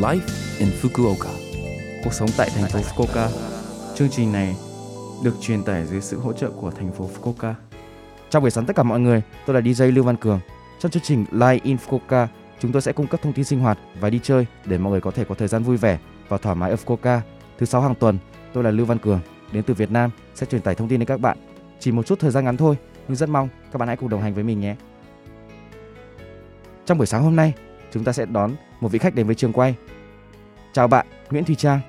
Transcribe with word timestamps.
Life 0.00 0.20
in 0.58 0.68
Fukuoka. 0.82 1.30
Cuộc 2.04 2.12
sống 2.12 2.28
tại 2.36 2.50
thành 2.54 2.70
phố 2.70 2.78
Fukuoka. 2.78 3.28
Chương 3.94 4.08
trình 4.10 4.32
này 4.32 4.56
được 5.24 5.34
truyền 5.40 5.62
tải 5.62 5.86
dưới 5.86 6.00
sự 6.00 6.18
hỗ 6.18 6.32
trợ 6.32 6.50
của 6.50 6.70
thành 6.70 6.92
phố 6.92 7.10
Fukuoka. 7.14 7.54
Chào 8.30 8.40
buổi 8.40 8.50
sáng 8.50 8.66
tất 8.66 8.76
cả 8.76 8.82
mọi 8.82 9.00
người, 9.00 9.22
tôi 9.46 9.54
là 9.54 9.60
DJ 9.60 9.94
Lưu 9.94 10.04
Văn 10.04 10.16
Cường. 10.16 10.40
Trong 10.78 10.92
chương 10.92 11.02
trình 11.02 11.24
Live 11.32 11.58
in 11.62 11.76
Fukuoka, 11.76 12.26
chúng 12.60 12.72
tôi 12.72 12.82
sẽ 12.82 12.92
cung 12.92 13.06
cấp 13.06 13.20
thông 13.22 13.32
tin 13.32 13.44
sinh 13.44 13.60
hoạt 13.60 13.78
và 14.00 14.10
đi 14.10 14.20
chơi 14.22 14.46
để 14.64 14.78
mọi 14.78 14.90
người 14.90 15.00
có 15.00 15.10
thể 15.10 15.24
có 15.24 15.34
thời 15.34 15.48
gian 15.48 15.62
vui 15.62 15.76
vẻ 15.76 15.98
và 16.28 16.38
thoải 16.38 16.56
mái 16.56 16.70
ở 16.70 16.76
Fukuoka. 16.84 17.20
Thứ 17.58 17.66
sáu 17.66 17.80
hàng 17.80 17.94
tuần, 17.94 18.18
tôi 18.52 18.64
là 18.64 18.70
Lưu 18.70 18.86
Văn 18.86 18.98
Cường, 18.98 19.20
đến 19.52 19.62
từ 19.62 19.74
Việt 19.74 19.90
Nam 19.90 20.10
sẽ 20.34 20.46
truyền 20.46 20.62
tải 20.62 20.74
thông 20.74 20.88
tin 20.88 21.00
đến 21.00 21.06
các 21.06 21.20
bạn. 21.20 21.38
Chỉ 21.80 21.92
một 21.92 22.06
chút 22.06 22.20
thời 22.20 22.30
gian 22.30 22.44
ngắn 22.44 22.56
thôi, 22.56 22.76
nhưng 23.08 23.16
rất 23.16 23.28
mong 23.28 23.48
các 23.72 23.78
bạn 23.78 23.88
hãy 23.88 23.96
cùng 23.96 24.08
đồng 24.08 24.22
hành 24.22 24.34
với 24.34 24.44
mình 24.44 24.60
nhé. 24.60 24.76
Trong 26.86 26.98
buổi 26.98 27.06
sáng 27.06 27.22
hôm 27.22 27.36
nay, 27.36 27.52
chúng 27.92 28.04
ta 28.04 28.12
sẽ 28.12 28.26
đón 28.26 28.54
một 28.80 28.88
vị 28.88 28.98
khách 28.98 29.14
đến 29.14 29.26
với 29.26 29.34
trường 29.34 29.52
quay. 29.52 29.74
Chào 30.72 30.88
bạn, 30.88 31.06
Nguyễn 31.30 31.44
Thùy 31.44 31.54
Trang. 31.56 31.80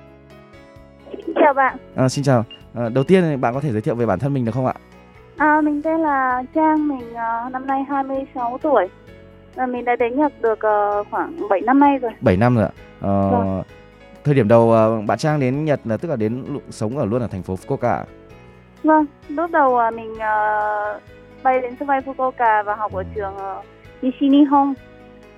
Chào 1.34 1.54
bạn, 1.54 1.76
À, 1.96 2.08
xin 2.08 2.24
chào. 2.24 2.44
À, 2.74 2.88
đầu 2.88 3.04
tiên 3.04 3.40
bạn 3.40 3.54
có 3.54 3.60
thể 3.60 3.72
giới 3.72 3.80
thiệu 3.80 3.94
về 3.94 4.06
bản 4.06 4.18
thân 4.18 4.34
mình 4.34 4.44
được 4.44 4.52
không 4.54 4.66
ạ? 4.66 4.74
à, 5.36 5.60
mình 5.60 5.82
tên 5.82 6.00
là 6.00 6.42
Trang, 6.54 6.88
mình 6.88 7.14
ờ, 7.14 7.48
năm 7.52 7.66
nay 7.66 7.84
26 7.88 8.58
tuổi 8.62 8.88
và 9.54 9.66
mình 9.66 9.84
đã 9.84 9.96
đến 9.96 10.16
Nhật 10.16 10.32
được 10.42 10.60
ờ, 10.60 11.04
khoảng 11.10 11.48
7 11.50 11.60
năm 11.60 11.80
nay 11.80 11.98
rồi. 11.98 12.10
7 12.20 12.36
năm 12.36 12.56
rồi 12.56 12.64
ạ. 12.64 12.70
Ờ, 13.00 13.30
Vâng. 13.30 13.62
Thời 14.24 14.34
điểm 14.34 14.48
đầu 14.48 14.72
ờ, 14.72 15.00
bạn 15.06 15.18
Trang 15.18 15.40
đến 15.40 15.64
Nhật 15.64 15.80
là 15.84 15.96
tức 15.96 16.08
là 16.08 16.16
đến 16.16 16.44
sống 16.70 16.98
ở 16.98 17.04
luôn 17.04 17.22
ở 17.22 17.26
thành 17.26 17.42
phố 17.42 17.54
Fukuoka. 17.54 18.04
Vâng, 18.84 19.06
lúc 19.28 19.50
đầu 19.50 19.76
ờ, 19.76 19.90
mình 19.90 20.14
ờ, 20.18 21.00
bay 21.42 21.60
đến 21.60 21.74
sân 21.78 21.88
bay 21.88 22.00
Fukuoka 22.00 22.64
và 22.64 22.74
học 22.74 22.92
ở 22.92 23.02
trường 23.14 23.34
uh, 23.36 23.64
Nishinihon 24.02 24.74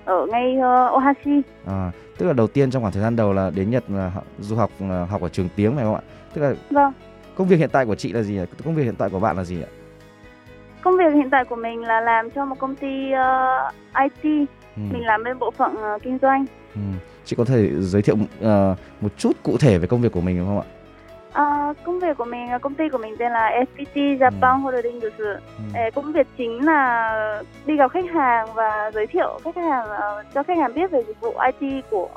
ở 0.05 0.27
ngay 0.31 0.57
ờ, 0.59 0.91
Ohashi. 0.97 1.43
À, 1.67 1.91
tức 2.19 2.27
là 2.27 2.33
đầu 2.33 2.47
tiên 2.47 2.71
trong 2.71 2.83
khoảng 2.83 2.93
thời 2.93 3.03
gian 3.03 3.17
đầu 3.17 3.33
là 3.33 3.51
đến 3.55 3.71
Nhật 3.71 3.85
là 3.89 4.09
học, 4.09 4.25
du 4.41 4.57
học 4.57 4.71
là 4.80 5.05
học 5.05 5.23
ở 5.23 5.29
trường 5.29 5.49
tiếng 5.57 5.77
phải 5.77 5.85
không 5.85 5.95
ạ? 5.95 6.01
Tức 6.35 6.43
là 6.43 6.55
Vâng, 6.71 6.93
công 7.35 7.49
việc 7.49 7.57
hiện 7.57 7.71
tại 7.73 7.87
của 7.87 7.95
chị 7.95 8.13
là 8.13 8.23
gì 8.23 8.38
ạ? 8.38 8.45
Công 8.65 8.74
việc 8.74 8.83
hiện 8.85 8.95
tại 8.99 9.09
của 9.11 9.21
bạn 9.21 9.37
là 9.37 9.45
gì 9.45 9.63
ạ? 9.63 9.69
công 10.83 10.96
việc 10.99 11.15
hiện 11.15 11.30
tại 11.30 11.45
của 11.45 11.57
mình 11.57 11.80
là 11.80 12.01
làm 12.01 12.30
cho 12.30 12.45
một 12.45 12.57
công 12.59 12.74
ty 12.77 13.13
ờ, 13.13 13.71
IT, 14.02 14.49
Ừ. 14.77 14.83
mình 14.93 15.05
làm 15.07 15.24
bên 15.24 15.38
bộ 15.38 15.51
phận 15.51 15.77
ờ, 15.77 15.99
kinh 16.02 16.18
doanh. 16.23 16.45
Ừ. 16.74 16.80
Chị 17.24 17.37
có 17.37 17.45
thể 17.45 17.71
giới 17.80 18.02
thiệu 18.02 18.16
ờ, 18.41 18.74
một 19.01 19.09
chút 19.16 19.33
cụ 19.43 19.57
thể 19.61 19.79
về 19.79 19.87
công 19.87 20.01
việc 20.01 20.13
của 20.13 20.21
mình 20.21 20.45
không 20.46 20.61
ạ? 20.61 20.66
Công 21.84 22.01
việc 22.01 22.16
của 22.18 22.24
mình, 22.24 22.48
công 22.60 22.74
ty 22.74 22.88
của 22.88 22.98
mình 22.98 23.15
tên 23.18 23.32
là 23.32 23.51
FPT 23.76 24.18
Japan 24.18 24.60
Holdings. 24.60 25.04
Ừ. 25.18 25.37
Ờ, 25.74 25.80
công 25.95 26.12
việc 26.12 26.26
chính 26.37 26.66
là 26.66 27.40
đi 27.66 27.76
gặp 27.76 27.90
khách 27.90 28.10
hàng 28.15 28.46
và 28.54 28.90
giới 28.95 29.06
thiệu 29.06 29.38
khách 29.45 29.56
hàng 29.56 29.87
ờ, 29.88 30.23
cho 30.34 30.43
khách 30.43 30.59
hàng 30.59 30.74
biết 30.74 30.90
về 30.90 31.02
dịch 31.06 31.21
vụ 31.21 31.34
IT 31.60 31.84
của 31.90 32.09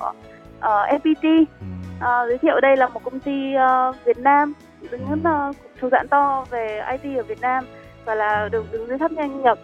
ờ, 0.60 0.86
FPT. 0.86 1.46
Ừ. 1.60 1.66
Ờ, 2.00 2.26
giới 2.28 2.38
thiệu 2.38 2.60
đây 2.62 2.78
là 2.78 2.88
một 2.88 3.04
công 3.04 3.20
ty 3.20 3.54
ờ, 3.54 3.94
Việt 4.06 4.18
Nam 4.18 4.54
đứng 4.92 5.02
Ừ. 5.24 5.30
uh, 5.50 5.56
thuộc 5.82 5.92
dạng 5.92 6.08
to 6.08 6.46
về 6.50 6.82
IT 6.92 7.18
ở 7.18 7.24
Việt 7.24 7.42
Nam 7.42 7.66
và 8.06 8.16
là 8.16 8.50
được 8.52 8.66
đứng 8.72 8.88
dưới 8.88 8.98
tháp 8.98 9.12
nhanh 9.12 9.42
Nhật. 9.42 9.60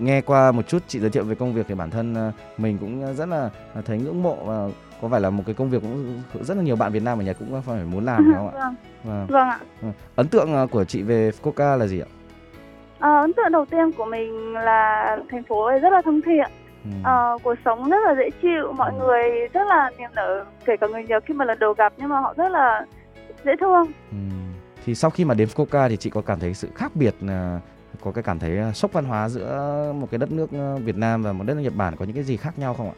Nghe 0.00 0.20
qua 0.20 0.52
một 0.52 0.68
chút 0.68 0.82
chị 0.86 1.00
giới 1.00 1.10
thiệu 1.10 1.24
về 1.24 1.34
công 1.34 1.54
việc 1.54 1.66
thì 1.68 1.74
bản 1.74 1.90
thân 1.90 2.14
ờ, 2.14 2.32
mình 2.58 2.78
cũng 2.78 3.14
rất 3.14 3.28
là 3.28 3.50
thấy 3.84 3.98
ngưỡng 3.98 4.22
mộ 4.22 4.36
và 4.44 4.68
có 5.02 5.08
phải 5.08 5.20
là 5.20 5.30
một 5.30 5.42
cái 5.46 5.54
công 5.54 5.70
việc 5.70 5.82
cũng 5.82 6.22
rất 6.40 6.56
là 6.56 6.62
nhiều 6.62 6.76
bạn 6.76 6.92
Việt 6.92 7.02
Nam 7.02 7.18
ở 7.20 7.22
Nhật 7.22 7.36
cũng 7.38 7.62
phải 7.62 7.84
muốn 7.84 8.04
làm 8.04 8.24
phải 8.26 8.34
không 8.36 8.48
ạ? 8.48 8.52
vâng, 8.60 8.74
Vâng. 9.04 9.26
vâng 9.28 9.48
ạ. 9.48 9.60
Ừ. 9.82 9.88
Ấn 10.16 10.28
tượng 10.28 10.54
ờ, 10.54 10.66
của 10.66 10.84
chị 10.84 11.02
về 11.02 11.30
Fukuoka 11.30 11.76
là 11.78 11.86
gì 11.86 12.00
ạ? 12.00 12.06
Ờ, 12.98 13.20
ấn 13.20 13.32
tượng 13.32 13.52
đầu 13.52 13.64
tiên 13.64 13.92
của 13.96 14.04
mình 14.04 14.52
là 14.54 15.16
thành 15.30 15.42
phố 15.42 15.64
ấy 15.64 15.78
rất 15.78 15.90
là 15.92 16.02
thân 16.04 16.20
thiện. 16.26 16.50
Ừ. 16.84 16.90
Ờ, 17.04 17.38
cuộc 17.42 17.54
sống 17.64 17.90
rất 17.90 17.96
là 18.06 18.14
dễ 18.14 18.30
chịu, 18.42 18.72
mọi 18.76 18.90
Ừ. 18.90 18.98
người 18.98 19.48
rất 19.52 19.66
là 19.68 19.90
niềm 19.98 20.10
nở, 20.14 20.44
kể 20.64 20.76
cả 20.80 20.86
người 20.86 21.02
Nhật 21.08 21.24
khi 21.26 21.34
mà 21.34 21.44
lần 21.44 21.58
đầu 21.58 21.72
gặp 21.72 21.92
nhưng 21.96 22.08
mà 22.08 22.20
họ 22.20 22.34
rất 22.36 22.48
là 22.48 22.86
dễ 23.44 23.52
thương. 23.60 23.86
Ừ. 24.10 24.16
Thì 24.86 24.94
sau 24.94 25.10
khi 25.10 25.24
mà 25.24 25.34
đến 25.34 25.48
Fukuoka 25.48 25.88
thì 25.88 25.96
chị 25.96 26.10
có 26.10 26.20
cảm 26.20 26.38
thấy 26.40 26.54
sự 26.54 26.68
khác 26.74 26.92
biệt 26.94 27.14
có 28.04 28.10
cái 28.12 28.22
cảm 28.22 28.38
thấy 28.38 28.58
ờ, 28.58 28.72
sốc 28.72 28.92
văn 28.92 29.04
hóa 29.04 29.28
giữa 29.28 29.92
một 30.00 30.06
cái 30.10 30.18
đất 30.18 30.32
nước 30.32 30.46
ờ, 30.52 30.76
Việt 30.84 30.96
Nam 30.96 31.22
và 31.22 31.32
một 31.32 31.44
đất 31.46 31.54
nước 31.54 31.60
Nhật 31.62 31.76
Bản 31.76 31.96
có 31.96 32.04
những 32.04 32.14
cái 32.14 32.24
gì 32.24 32.36
khác 32.36 32.58
nhau 32.58 32.74
không 32.74 32.86
ạ? 32.88 32.96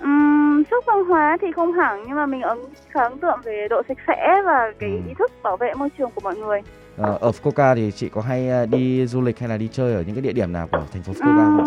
Ừm, 0.00 0.62
sốc 0.70 0.84
văn 0.86 1.04
hóa 1.04 1.36
thì 1.40 1.52
không 1.52 1.72
hẳn 1.72 2.04
nhưng 2.06 2.16
mà 2.16 2.26
mình 2.26 2.42
ấn 2.42 2.58
khá 2.88 3.02
ấn 3.02 3.18
tượng 3.18 3.40
về 3.44 3.66
độ 3.70 3.82
sạch 3.88 3.98
sẽ 4.06 4.42
và 4.46 4.72
cái 4.78 4.90
Ừ. 4.90 4.96
ý 5.08 5.14
thức 5.18 5.30
bảo 5.42 5.56
vệ 5.56 5.74
môi 5.74 5.88
trường 5.98 6.10
của 6.14 6.20
mọi 6.20 6.36
người. 6.36 6.60
Ờ, 6.96 7.18
ở 7.20 7.30
Fukuoka 7.30 7.74
thì 7.74 7.90
chị 7.92 8.08
có 8.08 8.20
hay 8.20 8.48
ờ, 8.48 8.66
đi 8.66 9.06
du 9.06 9.20
lịch 9.20 9.38
hay 9.38 9.48
là 9.48 9.56
đi 9.56 9.68
chơi 9.72 9.94
ở 9.94 10.02
những 10.06 10.14
cái 10.14 10.22
địa 10.22 10.32
điểm 10.32 10.52
nào 10.52 10.68
của 10.72 10.82
thành 10.92 11.02
phố 11.02 11.12
Fukuoka 11.12 11.44
không 11.44 11.58
ạ? 11.58 11.66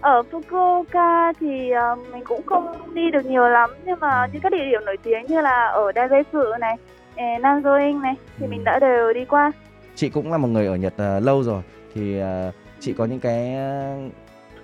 Ở 0.00 0.22
Fukuoka 0.30 1.32
thì 1.40 1.70
ờ, 1.70 1.96
mình 2.12 2.24
cũng 2.24 2.40
không 2.46 2.94
đi 2.94 3.10
được 3.10 3.26
nhiều 3.26 3.48
lắm 3.48 3.70
nhưng 3.84 4.00
mà 4.00 4.26
những 4.32 4.42
các 4.42 4.52
địa 4.52 4.64
điểm 4.64 4.84
nổi 4.84 4.96
tiếng 5.02 5.26
như 5.28 5.40
là 5.40 5.66
ở 5.66 5.92
Daisetsu 5.94 6.38
này, 6.60 6.76
eh, 7.14 7.40
Nanzoin 7.42 8.00
này 8.00 8.14
thì 8.38 8.46
mình 8.46 8.64
đã 8.64 8.78
đều 8.78 9.12
đi 9.12 9.24
qua. 9.24 9.52
Chị 9.94 10.08
cũng 10.08 10.32
là 10.32 10.38
một 10.38 10.48
người 10.48 10.66
ở 10.66 10.76
Nhật 10.76 10.94
ờ, 10.96 11.20
lâu 11.20 11.42
rồi 11.42 11.62
thì 11.94 12.18
ờ, 12.18 12.52
chị 12.80 12.92
có 12.92 13.04
những 13.04 13.20
cái 13.20 13.54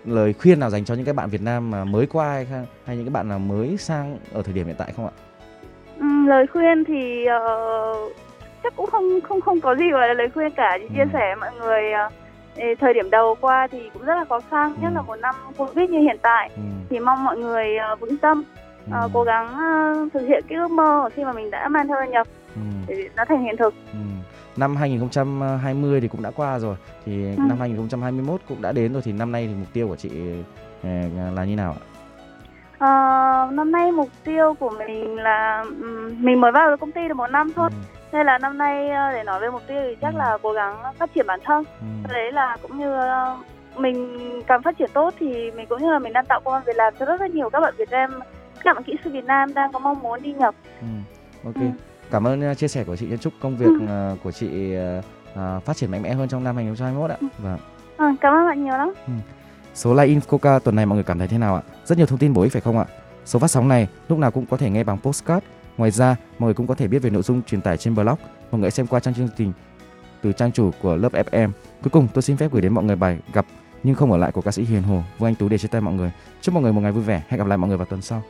lời 0.04 0.32
khuyên 0.42 0.60
nào 0.60 0.70
dành 0.70 0.84
cho 0.84 0.94
những 0.94 1.04
cái 1.04 1.14
bạn 1.14 1.28
Việt 1.30 1.42
Nam 1.42 1.70
mà 1.70 1.84
mới 1.84 2.06
qua 2.06 2.26
hay, 2.32 2.46
hay 2.84 2.96
những 2.96 3.04
cái 3.04 3.12
bạn 3.12 3.28
nào 3.28 3.38
mới 3.38 3.76
sang 3.78 4.18
ở 4.32 4.42
thời 4.42 4.54
điểm 4.54 4.66
hiện 4.66 4.76
tại 4.78 4.92
không 4.96 5.06
ạ? 5.06 5.12
Lời 6.26 6.46
khuyên 6.46 6.84
thì 6.84 7.24
ờ, 7.26 7.40
chắc 8.62 8.76
cũng 8.76 8.86
không 8.90 9.20
không 9.28 9.40
không 9.40 9.60
có 9.60 9.74
gì 9.74 9.84
gọi 9.92 10.08
là 10.08 10.14
lời 10.14 10.28
khuyên 10.34 10.50
cả 10.56 10.78
chỉ 10.80 10.86
chia 10.94 11.02
Ừ. 11.02 11.08
sẻ 11.12 11.34
mọi 11.40 11.50
người 11.60 11.82
eh, 12.56 12.78
thời 12.80 12.94
điểm 12.94 13.10
đầu 13.10 13.36
qua 13.40 13.68
thì 13.70 13.90
cũng 13.94 14.04
rất 14.04 14.14
là 14.14 14.24
khó 14.28 14.40
khăn 14.50 14.74
nhất 14.80 14.88
Ừ. 14.90 14.94
là 14.94 15.02
một 15.02 15.16
năm 15.16 15.34
covid 15.56 15.90
như 15.90 15.98
hiện 16.00 16.16
tại 16.22 16.50
Ừ. 16.56 16.62
thì 16.90 16.98
mong 16.98 17.24
mọi 17.24 17.38
người 17.38 17.76
ờ, 17.76 17.96
vững 17.96 18.16
tâm 18.18 18.44
Ừ. 18.86 19.08
cố 19.12 19.22
gắng 19.24 19.46
ờ, 19.58 19.94
thực 20.14 20.26
hiện 20.26 20.44
cái 20.48 20.58
ước 20.58 20.70
mơ 20.70 21.08
khi 21.14 21.24
mà 21.24 21.32
mình 21.32 21.50
đã 21.50 21.68
mang 21.68 21.88
theo 21.88 22.04
nhập 22.10 22.26
Ừ. 22.54 22.60
để 22.86 23.08
nó 23.16 23.24
thành 23.24 23.42
hiện 23.44 23.56
thực 23.56 23.74
Ừ. 23.92 23.98
Năm 24.56 24.76
2020 24.76 26.00
thì 26.00 26.08
cũng 26.08 26.22
đã 26.22 26.30
qua 26.36 26.58
rồi 26.58 26.76
thì 27.04 27.24
Ừ. 27.36 27.42
năm 27.48 27.56
2021 27.60 28.40
cũng 28.48 28.62
đã 28.62 28.72
đến 28.72 28.92
rồi 28.92 29.02
thì 29.04 29.12
năm 29.12 29.32
nay 29.32 29.46
thì 29.46 29.54
mục 29.54 29.68
tiêu 29.72 29.88
của 29.88 29.96
chị 29.96 30.10
ờ, 30.82 30.88
là 31.34 31.44
như 31.44 31.56
nào 31.56 31.72
ạ? 31.80 31.82
Ờ, 32.78 32.88
năm 33.52 33.72
nay 33.72 33.92
mục 33.92 34.08
tiêu 34.24 34.54
của 34.60 34.70
mình 34.70 35.16
là 35.16 35.64
ừm, 35.80 36.24
mình 36.24 36.40
mới 36.40 36.52
vào 36.52 36.76
công 36.76 36.92
ty 36.92 37.08
được 37.08 37.14
một 37.16 37.30
năm 37.30 37.52
thôi 37.56 37.68
Ừ. 37.72 37.76
nên 38.12 38.26
là 38.26 38.38
năm 38.38 38.58
nay 38.58 38.88
để 39.14 39.22
nói 39.24 39.40
về 39.40 39.50
mục 39.50 39.62
tiêu 39.66 39.82
thì 39.84 39.96
chắc 40.00 40.14
Ừ. 40.14 40.18
là 40.18 40.38
cố 40.42 40.52
gắng 40.52 40.76
phát 40.98 41.10
triển 41.14 41.26
bản 41.26 41.40
thân 41.44 41.64
Ừ. 41.80 42.12
đấy 42.12 42.32
là 42.32 42.56
cũng 42.62 42.78
như 42.78 42.96
mình 43.76 44.18
càng 44.46 44.62
phát 44.62 44.78
triển 44.78 44.90
tốt 44.94 45.14
thì 45.18 45.50
mình 45.50 45.66
cũng 45.68 45.82
như 45.82 45.90
là 45.92 45.98
mình 45.98 46.12
đang 46.12 46.24
tạo 46.26 46.40
công 46.44 46.54
an 46.54 46.62
việc 46.66 46.76
làm 46.76 46.94
cho 46.98 47.06
rất 47.06 47.20
là 47.20 47.26
nhiều 47.26 47.50
các 47.50 47.60
bạn 47.60 47.74
Việt 47.78 47.90
Nam 47.90 48.10
các 48.64 48.74
bạn 48.74 48.84
kỹ 48.84 48.96
sư 49.04 49.10
Việt 49.10 49.24
Nam 49.24 49.54
đang 49.54 49.72
có 49.72 49.78
mong 49.78 50.00
muốn 50.02 50.22
đi 50.22 50.32
nhập 50.32 50.54
Ừ. 50.80 50.86
Ok. 51.44 51.54
Ừ. 51.54 51.60
Cảm 52.10 52.26
ơn 52.26 52.50
uh, 52.50 52.58
chia 52.58 52.68
sẻ 52.68 52.84
của 52.84 52.96
chị. 52.96 53.06
Chúc 53.20 53.32
công 53.40 53.56
việc 53.56 53.66
Ừ. 53.66 54.12
uh, 54.12 54.22
của 54.22 54.32
chị 54.32 54.74
uh, 54.98 55.04
uh, 55.32 55.64
phát 55.64 55.76
triển 55.76 55.90
mạnh 55.90 56.02
mẽ 56.02 56.14
hơn 56.14 56.28
trong 56.28 56.44
năm 56.44 56.56
2021 56.56 57.10
ạ. 57.10 57.16
Vâng. 57.38 57.58
Ờ, 57.96 58.06
cảm 58.20 58.34
ơn 58.34 58.46
bạn 58.46 58.64
nhiều 58.64 58.76
lắm 58.76 58.92
Số 59.74 59.94
Live 59.94 60.06
in 60.06 60.20
Coca 60.20 60.58
tuần 60.58 60.76
này 60.76 60.86
mọi 60.86 60.96
người 60.96 61.04
cảm 61.04 61.18
thấy 61.18 61.28
thế 61.28 61.38
nào 61.38 61.54
ạ? 61.54 61.62
Rất 61.84 61.98
nhiều 61.98 62.06
thông 62.06 62.18
tin 62.18 62.32
bổ 62.32 62.42
ích 62.42 62.52
phải 62.52 62.60
không 62.60 62.78
ạ? 62.78 62.84
Số 63.24 63.38
phát 63.38 63.48
sóng 63.50 63.68
này 63.68 63.88
lúc 64.08 64.18
nào 64.18 64.30
cũng 64.30 64.46
có 64.46 64.56
thể 64.56 64.70
nghe 64.70 64.84
bằng 64.84 64.98
postcard. 64.98 65.46
Ngoài 65.76 65.90
ra, 65.90 66.16
mọi 66.38 66.46
người 66.46 66.54
cũng 66.54 66.66
có 66.66 66.74
thể 66.74 66.88
biết 66.88 66.98
về 66.98 67.10
nội 67.10 67.22
dung 67.22 67.42
truyền 67.42 67.60
tải 67.60 67.76
trên 67.76 67.94
blog. 67.94 68.14
Mọi 68.50 68.60
người 68.60 68.70
xem 68.70 68.86
qua 68.86 69.00
trang 69.00 69.14
chương 69.14 69.28
trình 69.36 69.52
từ 70.22 70.32
trang 70.32 70.52
chủ 70.52 70.70
của 70.82 70.96
Love 70.96 71.22
FM. 71.22 71.50
Cuối 71.82 71.90
cùng, 71.90 72.08
tôi 72.14 72.22
xin 72.22 72.36
phép 72.36 72.52
gửi 72.52 72.62
đến 72.62 72.72
mọi 72.72 72.84
người 72.84 72.96
bài 72.96 73.18
gặp 73.32 73.46
nhưng 73.82 73.94
không 73.94 74.12
ở 74.12 74.18
lại 74.18 74.32
của 74.32 74.40
ca 74.40 74.50
sĩ 74.50 74.64
Hiền 74.64 74.82
Hồ, 74.82 75.02
Vương 75.18 75.28
Anh 75.28 75.34
Tú 75.34 75.48
để 75.48 75.58
chia 75.58 75.68
tay 75.68 75.80
mọi 75.80 75.94
người. 75.94 76.12
Chúc 76.40 76.54
mọi 76.54 76.62
người 76.62 76.72
một 76.72 76.80
ngày 76.80 76.92
vui 76.92 77.02
vẻ. 77.04 77.22
Hẹn 77.28 77.38
gặp 77.38 77.46
lại 77.46 77.58
mọi 77.58 77.68
người 77.68 77.76
vào 77.76 77.86
tuần 77.86 78.02
sau. 78.02 78.22